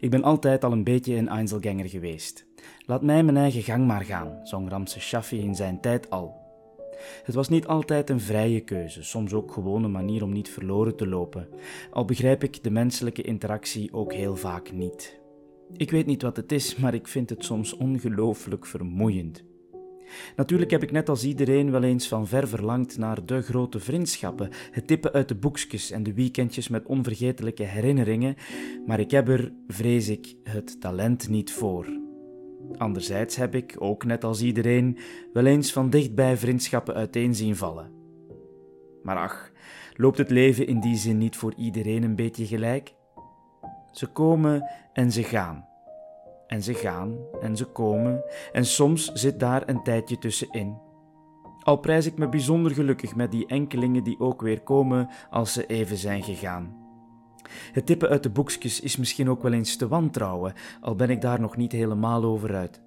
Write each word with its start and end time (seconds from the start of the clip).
Ik 0.00 0.10
ben 0.10 0.22
altijd 0.22 0.64
al 0.64 0.72
een 0.72 0.84
beetje 0.84 1.16
een 1.16 1.28
Einzelganger 1.28 1.88
geweest. 1.88 2.46
Laat 2.86 3.02
mij 3.02 3.22
mijn 3.22 3.36
eigen 3.36 3.62
gang 3.62 3.86
maar 3.86 4.04
gaan, 4.04 4.40
zong 4.42 4.68
Ramses 4.68 5.06
Shaffi 5.06 5.40
in 5.40 5.54
zijn 5.54 5.80
tijd 5.80 6.10
al. 6.10 6.38
Het 7.24 7.34
was 7.34 7.48
niet 7.48 7.66
altijd 7.66 8.10
een 8.10 8.20
vrije 8.20 8.60
keuze, 8.60 9.02
soms 9.02 9.32
ook 9.32 9.52
gewoon 9.52 9.84
een 9.84 9.90
manier 9.90 10.22
om 10.22 10.32
niet 10.32 10.48
verloren 10.48 10.96
te 10.96 11.06
lopen, 11.06 11.48
al 11.90 12.04
begrijp 12.04 12.42
ik 12.42 12.62
de 12.62 12.70
menselijke 12.70 13.22
interactie 13.22 13.92
ook 13.92 14.12
heel 14.12 14.36
vaak 14.36 14.72
niet. 14.72 15.20
Ik 15.76 15.90
weet 15.90 16.06
niet 16.06 16.22
wat 16.22 16.36
het 16.36 16.52
is, 16.52 16.76
maar 16.76 16.94
ik 16.94 17.08
vind 17.08 17.30
het 17.30 17.44
soms 17.44 17.76
ongelooflijk 17.76 18.66
vermoeiend. 18.66 19.44
Natuurlijk 20.36 20.70
heb 20.70 20.82
ik 20.82 20.92
net 20.92 21.08
als 21.08 21.24
iedereen 21.24 21.70
wel 21.70 21.82
eens 21.82 22.08
van 22.08 22.26
ver 22.26 22.48
verlangd 22.48 22.98
naar 22.98 23.26
de 23.26 23.42
grote 23.42 23.80
vriendschappen, 23.80 24.50
het 24.70 24.86
tippen 24.86 25.12
uit 25.12 25.28
de 25.28 25.34
boekjes 25.34 25.90
en 25.90 26.02
de 26.02 26.14
weekendjes 26.14 26.68
met 26.68 26.86
onvergetelijke 26.86 27.64
herinneringen, 27.64 28.36
maar 28.86 29.00
ik 29.00 29.10
heb 29.10 29.28
er, 29.28 29.52
vrees 29.68 30.08
ik, 30.08 30.34
het 30.42 30.80
talent 30.80 31.28
niet 31.28 31.52
voor. 31.52 31.86
Anderzijds 32.76 33.36
heb 33.36 33.54
ik, 33.54 33.76
ook 33.78 34.04
net 34.04 34.24
als 34.24 34.42
iedereen, 34.42 34.98
wel 35.32 35.46
eens 35.46 35.72
van 35.72 35.90
dichtbij 35.90 36.36
vriendschappen 36.36 36.94
uiteen 36.94 37.34
zien 37.34 37.56
vallen. 37.56 37.90
Maar 39.02 39.16
ach, 39.16 39.52
loopt 39.96 40.18
het 40.18 40.30
leven 40.30 40.66
in 40.66 40.80
die 40.80 40.96
zin 40.96 41.18
niet 41.18 41.36
voor 41.36 41.54
iedereen 41.56 42.02
een 42.02 42.16
beetje 42.16 42.46
gelijk? 42.46 42.94
Ze 43.92 44.06
komen 44.06 44.70
en 44.92 45.12
ze 45.12 45.22
gaan. 45.22 45.69
En 46.50 46.62
ze 46.62 46.74
gaan 46.74 47.16
en 47.40 47.56
ze 47.56 47.64
komen, 47.64 48.24
en 48.52 48.64
soms 48.64 49.12
zit 49.12 49.40
daar 49.40 49.68
een 49.68 49.82
tijdje 49.82 50.18
tussenin. 50.18 50.78
Al 51.62 51.76
prijs 51.76 52.06
ik 52.06 52.18
me 52.18 52.28
bijzonder 52.28 52.72
gelukkig 52.72 53.14
met 53.14 53.30
die 53.30 53.46
enkelingen 53.46 54.04
die 54.04 54.20
ook 54.20 54.42
weer 54.42 54.60
komen 54.60 55.08
als 55.30 55.52
ze 55.52 55.66
even 55.66 55.96
zijn 55.96 56.22
gegaan. 56.22 56.76
Het 57.72 57.86
tippen 57.86 58.08
uit 58.08 58.22
de 58.22 58.30
boekjes 58.30 58.80
is 58.80 58.96
misschien 58.96 59.30
ook 59.30 59.42
wel 59.42 59.52
eens 59.52 59.76
te 59.76 59.88
wantrouwen, 59.88 60.52
al 60.80 60.94
ben 60.94 61.10
ik 61.10 61.20
daar 61.20 61.40
nog 61.40 61.56
niet 61.56 61.72
helemaal 61.72 62.24
over 62.24 62.54
uit. 62.54 62.82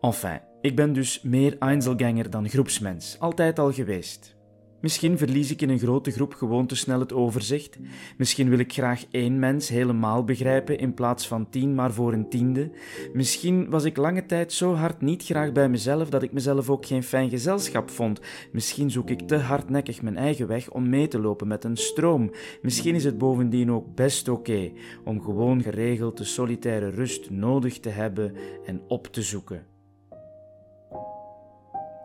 Enfin, 0.00 0.40
ik 0.60 0.76
ben 0.76 0.92
dus 0.92 1.22
meer 1.22 1.58
Einzelganger 1.58 2.30
dan 2.30 2.48
groepsmens, 2.48 3.16
altijd 3.20 3.58
al 3.58 3.72
geweest. 3.72 4.37
Misschien 4.80 5.18
verlies 5.18 5.50
ik 5.50 5.62
in 5.62 5.70
een 5.70 5.78
grote 5.78 6.10
groep 6.10 6.34
gewoon 6.34 6.66
te 6.66 6.76
snel 6.76 7.00
het 7.00 7.12
overzicht. 7.12 7.78
Misschien 8.16 8.48
wil 8.48 8.58
ik 8.58 8.72
graag 8.72 9.04
één 9.10 9.38
mens 9.38 9.68
helemaal 9.68 10.24
begrijpen 10.24 10.78
in 10.78 10.94
plaats 10.94 11.28
van 11.28 11.50
tien, 11.50 11.74
maar 11.74 11.92
voor 11.92 12.12
een 12.12 12.28
tiende. 12.28 12.70
Misschien 13.12 13.70
was 13.70 13.84
ik 13.84 13.96
lange 13.96 14.26
tijd 14.26 14.52
zo 14.52 14.74
hard 14.74 15.00
niet 15.00 15.24
graag 15.24 15.52
bij 15.52 15.68
mezelf 15.68 16.10
dat 16.10 16.22
ik 16.22 16.32
mezelf 16.32 16.70
ook 16.70 16.86
geen 16.86 17.02
fijn 17.02 17.30
gezelschap 17.30 17.90
vond. 17.90 18.20
Misschien 18.52 18.90
zoek 18.90 19.10
ik 19.10 19.20
te 19.20 19.36
hardnekkig 19.36 20.02
mijn 20.02 20.16
eigen 20.16 20.46
weg 20.46 20.70
om 20.70 20.88
mee 20.88 21.08
te 21.08 21.20
lopen 21.20 21.48
met 21.48 21.64
een 21.64 21.76
stroom. 21.76 22.30
Misschien 22.62 22.94
is 22.94 23.04
het 23.04 23.18
bovendien 23.18 23.72
ook 23.72 23.94
best 23.94 24.28
oké 24.28 24.72
om 25.04 25.22
gewoon 25.22 25.62
geregeld 25.62 26.16
de 26.16 26.24
solitaire 26.24 26.90
rust 26.90 27.30
nodig 27.30 27.80
te 27.80 27.88
hebben 27.88 28.34
en 28.64 28.80
op 28.88 29.06
te 29.06 29.22
zoeken. 29.22 29.77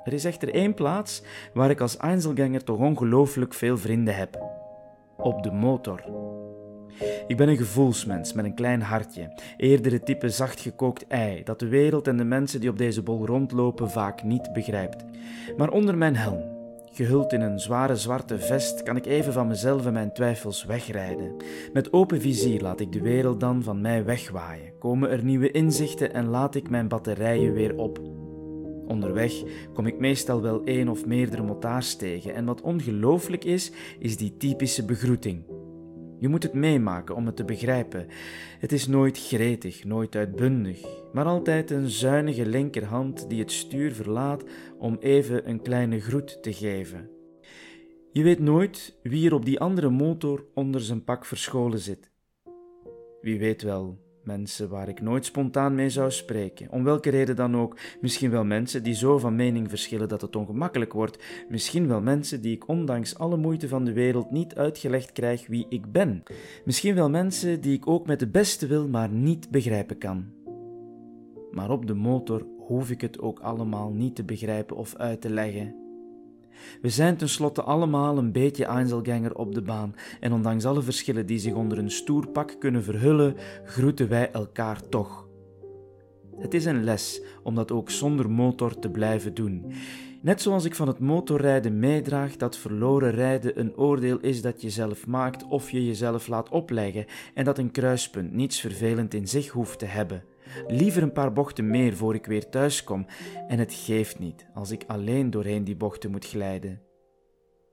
Er 0.04 0.14
is 0.14 0.26
echter 0.26 0.54
één 0.54 0.74
plaats 0.74 1.22
waar 1.54 1.70
ik 1.70 1.82
als 1.82 1.98
Einzelganger 1.98 2.64
toch 2.64 2.78
ongelooflijk 2.78 3.54
veel 3.54 3.78
vrienden 3.78 4.16
heb. 4.16 4.42
Op 5.18 5.44
de 5.44 5.52
motor. 5.52 6.04
Ik 7.28 7.38
ben 7.38 7.50
een 7.50 7.58
gevoelsmens 7.58 8.34
met 8.34 8.46
een 8.46 8.56
klein 8.56 8.82
hartje, 8.82 9.42
eerder 9.58 9.92
het 9.92 10.06
type 10.06 10.30
zachtgekookt 10.30 11.08
ei 11.08 11.44
dat 11.44 11.60
de 11.60 11.68
wereld 11.68 12.08
en 12.08 12.18
de 12.18 12.24
mensen 12.24 12.60
die 12.60 12.70
op 12.70 12.78
deze 12.78 13.02
bol 13.02 13.26
rondlopen 13.26 13.90
vaak 13.90 14.24
niet 14.24 14.54
begrijpt. 14.54 15.06
Maar 15.58 15.70
onder 15.70 15.98
mijn 15.98 16.16
helm, 16.16 16.44
gehuld 16.92 17.34
in 17.34 17.42
een 17.42 17.60
zware 17.60 17.96
zwarte 17.96 18.40
vest, 18.40 18.84
kan 18.84 18.96
ik 18.96 19.06
even 19.06 19.34
van 19.34 19.48
mezelf 19.48 19.86
en 19.86 19.94
mijn 19.94 20.14
twijfels 20.14 20.66
wegrijden. 20.66 21.36
Met 21.74 21.94
open 21.94 22.22
vizier 22.22 22.62
laat 22.62 22.80
ik 22.80 22.92
de 22.92 23.02
wereld 23.02 23.40
dan 23.40 23.64
van 23.64 23.82
mij 23.82 24.06
wegwaaien, 24.06 24.78
komen 24.80 25.10
er 25.10 25.24
nieuwe 25.24 25.52
inzichten 25.52 26.14
en 26.14 26.28
laat 26.28 26.56
ik 26.56 26.70
mijn 26.70 26.88
batterijen 26.88 27.54
weer 27.54 27.76
op. 27.76 28.23
Onderweg 28.88 29.44
kom 29.74 29.86
ik 29.86 30.00
meestal 30.00 30.42
wel 30.42 30.64
één 30.64 30.88
of 30.88 31.06
meerdere 31.06 31.44
motards 31.44 31.96
tegen 31.96 32.34
en 32.34 32.46
wat 32.46 32.62
ongelooflijk 32.62 33.44
is, 33.44 33.72
is 34.00 34.18
die 34.18 34.38
typische 34.38 34.86
begroeting. 34.86 35.44
Je 36.20 36.30
moet 36.30 36.44
het 36.44 36.54
meemaken 36.54 37.16
om 37.16 37.26
het 37.26 37.36
te 37.36 37.46
begrijpen. 37.46 38.08
Het 38.60 38.72
is 38.72 38.88
nooit 38.88 39.18
gretig, 39.18 39.84
nooit 39.84 40.16
uitbundig, 40.16 40.86
maar 41.14 41.26
altijd 41.26 41.72
een 41.72 41.90
zuinige 41.90 42.46
linkerhand 42.46 43.30
die 43.30 43.40
het 43.40 43.52
stuur 43.52 43.94
verlaat 43.94 44.44
om 44.78 44.98
even 45.00 45.50
een 45.50 45.62
kleine 45.62 46.00
groet 46.00 46.44
te 46.44 46.54
geven. 46.54 47.10
Je 48.12 48.24
weet 48.24 48.40
nooit 48.40 48.96
wie 49.02 49.28
er 49.28 49.34
op 49.34 49.46
die 49.46 49.60
andere 49.60 49.90
motor 49.90 50.46
onder 50.54 50.82
zijn 50.82 51.04
pak 51.04 51.26
verscholen 51.26 51.80
zit. 51.80 52.12
Wie 53.22 53.40
weet 53.40 53.62
wel 53.62 54.03
Mensen 54.24 54.70
waar 54.70 54.90
ik 54.90 55.02
nooit 55.02 55.26
spontaan 55.26 55.76
mee 55.76 55.90
zou 55.90 56.12
spreken, 56.12 56.72
om 56.72 56.84
welke 56.84 57.10
reden 57.10 57.36
dan 57.36 57.58
ook. 57.58 57.78
Misschien 58.02 58.32
wel 58.32 58.44
mensen 58.44 58.84
die 58.84 58.94
zo 58.94 59.18
van 59.18 59.36
mening 59.36 59.70
verschillen 59.70 60.08
dat 60.08 60.22
het 60.22 60.36
ongemakkelijk 60.36 60.94
wordt. 60.94 61.24
Misschien 61.50 61.88
wel 61.88 62.02
mensen 62.02 62.42
die 62.42 62.56
ik 62.56 62.68
ondanks 62.68 63.18
alle 63.18 63.38
moeite 63.38 63.68
van 63.68 63.86
de 63.86 63.94
wereld 63.94 64.32
niet 64.32 64.56
uitgelegd 64.56 65.12
krijg 65.12 65.48
wie 65.48 65.66
ik 65.70 65.92
ben. 65.92 66.24
Misschien 66.66 66.96
wel 66.96 67.10
mensen 67.10 67.62
die 67.62 67.74
ik 67.74 67.88
ook 67.88 68.08
met 68.08 68.20
de 68.20 68.28
beste 68.28 68.68
wil 68.68 68.88
maar 68.88 69.10
niet 69.10 69.50
begrijpen 69.50 69.98
kan. 69.98 70.26
Maar 71.52 71.70
op 71.70 71.88
de 71.88 71.94
motor 71.94 72.46
hoef 72.58 72.90
ik 72.90 73.02
het 73.02 73.20
ook 73.20 73.40
allemaal 73.40 73.92
niet 73.92 74.16
te 74.16 74.24
begrijpen 74.24 74.76
of 74.76 74.96
uit 74.96 75.22
te 75.22 75.30
leggen. 75.30 75.83
We 76.82 76.90
zijn 76.90 77.18
tenslotte 77.18 77.62
allemaal 77.62 78.18
een 78.18 78.32
beetje 78.32 78.66
Einzelganger 78.66 79.36
op 79.36 79.54
de 79.54 79.62
baan 79.62 79.96
en 80.20 80.34
ondanks 80.34 80.66
alle 80.66 80.82
verschillen 80.82 81.26
die 81.26 81.40
zich 81.40 81.54
onder 81.54 81.78
een 81.78 81.92
stoer 81.92 82.28
pak 82.28 82.56
kunnen 82.60 82.84
verhullen, 82.84 83.36
groeten 83.66 84.10
wij 84.10 84.32
elkaar 84.32 84.90
toch. 84.90 85.28
Het 86.38 86.54
is 86.54 86.66
een 86.66 86.84
les 86.84 87.22
om 87.44 87.56
dat 87.56 87.72
ook 87.72 87.90
zonder 87.90 88.30
motor 88.30 88.80
te 88.80 88.90
blijven 88.90 89.34
doen. 89.34 89.74
Net 90.22 90.42
zoals 90.42 90.66
ik 90.66 90.76
van 90.76 90.88
het 90.88 91.00
motorrijden 91.00 91.80
meedraag 91.80 92.36
dat 92.36 92.58
verloren 92.58 93.12
rijden 93.12 93.60
een 93.60 93.78
oordeel 93.78 94.20
is 94.20 94.42
dat 94.42 94.62
je 94.62 94.70
zelf 94.70 95.08
maakt 95.08 95.48
of 95.48 95.70
je 95.70 95.86
jezelf 95.86 96.28
laat 96.28 96.50
opleggen 96.50 97.06
en 97.34 97.46
dat 97.46 97.58
een 97.58 97.72
kruispunt 97.72 98.34
niets 98.34 98.60
vervelend 98.60 99.14
in 99.14 99.28
zich 99.28 99.50
hoeft 99.50 99.80
te 99.80 99.86
hebben. 99.86 100.24
Liever 100.68 101.04
een 101.04 101.12
paar 101.12 101.34
bochten 101.34 101.70
meer 101.70 101.96
voor 101.96 102.16
ik 102.16 102.26
weer 102.26 102.50
thuis 102.50 102.84
kom 102.84 103.06
en 103.48 103.60
het 103.60 103.74
geeft 103.74 104.20
niet 104.20 104.46
als 104.54 104.72
ik 104.72 104.84
alleen 104.88 105.30
doorheen 105.30 105.64
die 105.64 105.76
bochten 105.76 106.12
moet 106.12 106.26
glijden. 106.26 106.82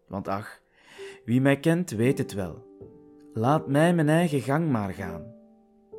Want 0.06 0.28
ach, 0.28 0.60
wie 1.24 1.40
mij 1.40 1.60
kent 1.60 1.90
weet 1.90 2.18
het 2.18 2.32
wel. 2.32 2.68
Laat 3.32 3.68
mij 3.68 3.94
mijn 3.94 4.08
eigen 4.08 4.40
gang 4.40 4.70
maar 4.70 4.92
gaan. 4.92 5.34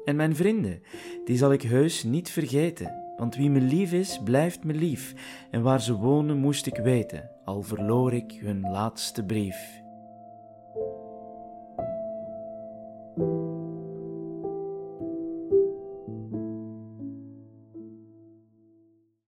En 0.06 0.16
mijn 0.16 0.36
vrienden, 0.36 0.82
die 1.26 1.38
zal 1.38 1.52
ik 1.52 1.62
heus 1.62 2.04
niet 2.04 2.30
vergeten, 2.30 3.14
want 3.18 3.36
wie 3.36 3.50
me 3.50 3.62
lief 3.62 3.94
is, 3.94 4.22
blijft 4.24 4.64
me 4.64 4.74
lief, 4.74 5.14
en 5.52 5.62
waar 5.62 5.82
ze 5.82 5.96
wonen 5.96 6.38
moest 6.38 6.66
ik 6.66 6.76
weten, 6.76 7.30
al 7.46 7.62
verloor 7.62 8.14
ik 8.14 8.32
hun 8.32 8.62
laatste 8.62 9.26
brief. 9.26 9.81